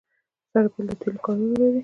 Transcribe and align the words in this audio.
سرپل 0.51 0.83
د 0.87 0.91
تیلو 1.01 1.19
کانونه 1.25 1.55
لري 1.61 1.79